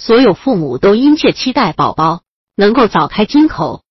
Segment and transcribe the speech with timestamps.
[0.00, 2.22] 所有父母都殷切期待宝宝
[2.56, 3.82] 能够早开金口。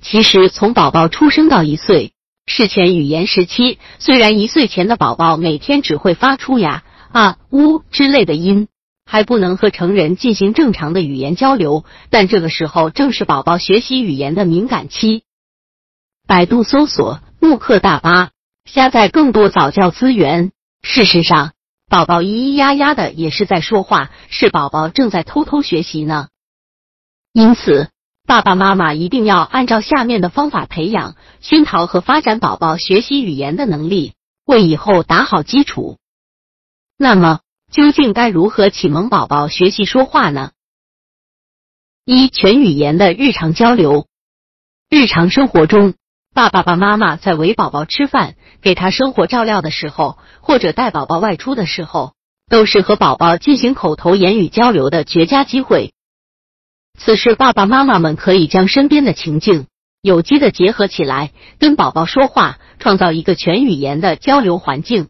[0.00, 2.12] 其实，从宝宝出生到一岁
[2.46, 8.68] 是前语言时期，虽然一岁前的宝宝每天只会发出呀、啊、呜之类的音，
[9.04, 15.24] 还不能和成人进行正常的语言交流，但这个时候正是宝宝学习语言的敏感期。
[16.28, 18.30] 百度搜索慕课大巴，
[18.66, 20.52] 下载更多早教资源。
[20.80, 21.54] 事实上，
[21.88, 26.28] 宝宝咿咿呀呀的也是在说话，是宝宝正在偷偷学习呢。
[27.32, 27.90] 因此，
[28.26, 34.12] 爸爸妈妈一定要按照下面的方法培养、熏陶和发展宝宝学习语言的能力，
[34.44, 35.96] 为以后打好基础。
[36.98, 37.40] 那么，
[37.72, 40.52] 究竟该如何启蒙宝宝学习说话呢？
[42.04, 44.06] 一、全语言的日常交流。
[44.90, 45.94] 日常生活中，
[46.34, 52.14] 爸爸爸妈妈在喂宝宝吃饭、给他生活照料的时候，或者带宝宝外出的时候，
[52.48, 55.92] 都是和宝宝进行口头言语交流的绝佳机会。
[56.98, 59.66] 此时，爸爸妈妈们可以将身边的情境
[60.00, 65.08] 有机的结合起来，跟宝宝说话，创造一个全语言的交流环境。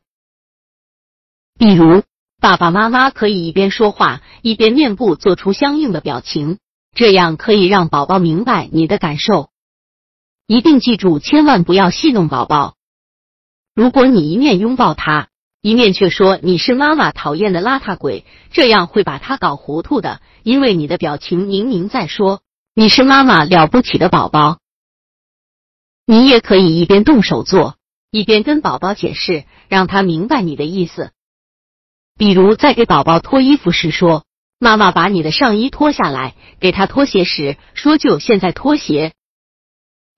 [1.59, 2.03] 比如，
[2.41, 6.59] 爸爸妈妈可以一边说话，一边面部做出相应的表情，
[6.95, 9.51] 这样可以让宝宝明白你的感受。
[10.49, 12.75] 一定记住，千万不要戏弄宝宝。
[13.75, 15.29] 如果你一面拥抱他，
[15.61, 20.23] 一面却说你是妈妈讨厌的邋遢鬼，这样会把他搞糊涂的。
[20.45, 22.41] 因为你的表情明明在说
[22.75, 24.59] 你是妈妈了不起的宝宝。
[26.07, 27.77] 你也可以一边动手做，
[28.11, 31.11] 一边跟宝宝解释，让他明白你的意思。
[32.17, 34.25] 比如在给宝宝脱衣服时说
[34.59, 39.13] ：“妈妈把你的上衣脱下来。”给他脱鞋时说：“就现在脱鞋。”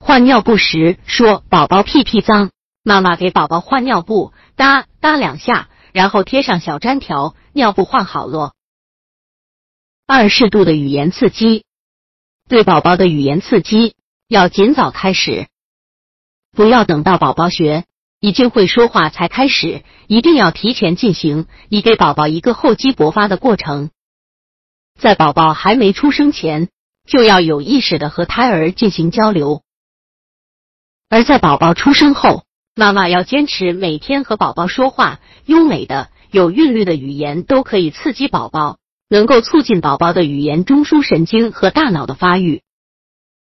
[0.00, 2.50] 换尿布时说：“宝宝屁屁脏。”
[2.82, 8.54] 妈妈给宝宝换尿布，哒哒两下，然后贴上小粘条，尿布换好了。
[10.06, 11.66] 二、适度的语言刺激，
[12.48, 13.94] 对宝宝的语言刺激
[14.26, 15.48] 要尽早开始，
[16.52, 17.84] 不要等到宝宝学
[18.18, 23.90] 已经会说话才开始，一定要提前进行，以给宝宝一个厚积薄发的过程。
[24.98, 26.70] 在宝宝还没出生前，
[27.06, 29.62] 就要有意识的和胎儿进行交流，
[31.10, 32.44] 而在宝宝出生后。
[32.76, 38.78] 妈妈要坚持每天和宝宝说话，优美的、有韵律的语言都可以刺激宝宝，
[39.08, 42.62] 能够促进宝宝的语言中枢神经和大脑的发育。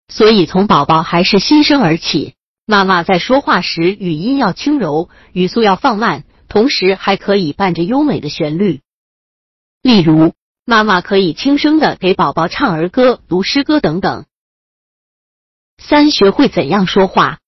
[0.07, 2.33] 所以，从宝宝还是新生儿起，
[2.65, 8.81] 妈妈在说话时语音要轻柔，语速要放慢，同时还可以伴着优美的旋律。
[9.83, 10.33] 例如，
[10.65, 14.25] 妈妈可以轻声的给宝宝唱儿歌、读诗歌等等。
[15.77, 17.39] 三、学会怎样说话。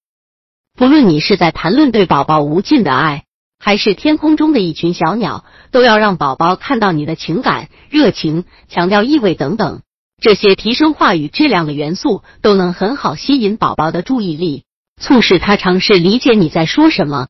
[0.75, 3.25] 不论你是在谈论对宝宝无尽的爱，
[3.59, 9.83] 还是天空中的一群小鸟，都要让宝宝看到你的情感、热情、强调意味等等，
[10.19, 14.63] 这些提升话语质量的元素，都能很好吸引宝宝的注意力，
[14.99, 17.27] 促使他尝试理解你在说什么。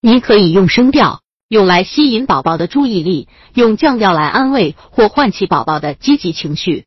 [0.00, 6.86] 你可以用声调用来吸引宝宝的注意力，用降调来安慰或唤起宝宝的积极情绪。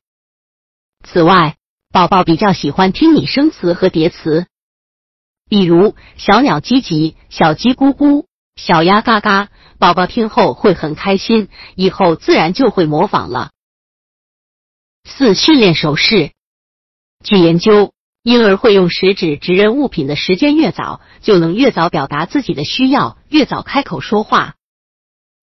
[1.03, 1.57] 此外，
[1.91, 4.47] 宝宝比较喜欢听拟声词和叠词。
[5.53, 8.25] 比如小鸟叽叽，小鸡咕咕，
[8.55, 13.51] 小鸭嘎嘎，宝宝听后会很开心，以后自然就会模仿了。
[15.03, 16.31] 四、训练手势。
[17.23, 17.93] 据研究，
[18.23, 24.55] 婴儿会用食指指认物品的时间越早，就能越早表达自己的需要，越早开口说话。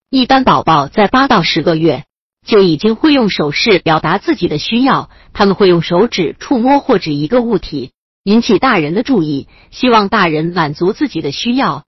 [0.09, 2.05] 一般宝宝在八到十个月
[2.43, 7.91] 就已经会用手势表达自己的需要，他们会用手指触摸或指一个物体。
[8.23, 11.85] 引起大人的注意，希望大人满足自己的需要。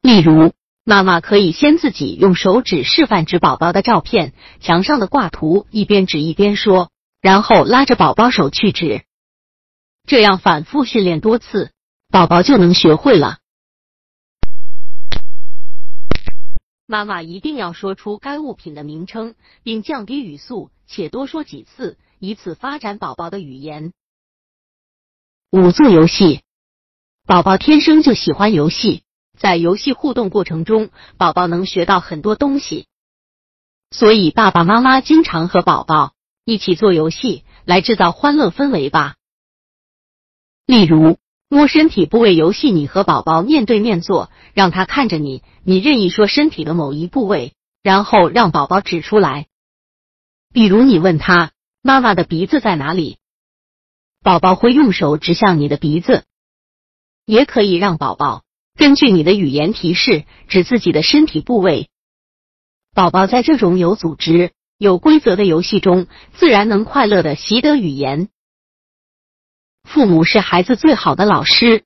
[0.00, 0.52] 例如，
[0.84, 9.02] 妈妈可以先自己用手指示范指宝宝的照片、墙上的挂图，一边指一边说，然后拉着宝宝手去指。
[10.06, 11.72] 这样反复训练多次，
[12.08, 13.38] 宝宝就能学会了。
[16.86, 23.92] 妈妈一定要说出该物品的名称，并降低语速，且多说几次，以此发展宝宝的语言。
[25.50, 26.40] 五、做游戏。
[27.24, 29.02] 宝宝天生就喜欢游戏，
[29.38, 32.86] 在游戏互动过程中，宝宝能学到很多东西。
[33.92, 36.14] 所以，爸爸妈妈经常和宝宝
[36.44, 39.14] 一起做游戏，来制造欢乐氛围吧。
[40.66, 41.16] 例如，
[41.48, 47.54] 摸身体部位游戏，你和宝宝面对面坐，让他看着你，你任意说身体的某一部位，
[47.84, 49.46] 然后让宝宝指出来。
[50.52, 51.52] 比如，你问他
[51.82, 53.18] ：“妈妈的鼻子在哪里？”
[54.26, 56.24] 宝宝会用手指向你的鼻子，
[57.26, 58.42] 也可以让宝宝
[58.76, 61.88] 根据你的语言提示指自己的身体部位。
[62.92, 68.28] 宝宝在这种有组织、有规则的游戏中，自然能快乐的习得语言。
[69.84, 71.84] 父母是孩子最好的老师。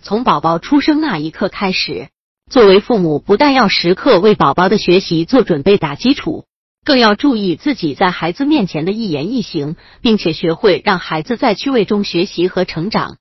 [0.00, 2.10] 从宝宝出生那一刻开始，
[2.52, 6.44] 作为父母，不但要时刻为宝宝的学习做准备、打基础，
[6.84, 13.18] 更要注意自己在孩子面前的一言一行，并且学会让孩子在趣味中学习和成长。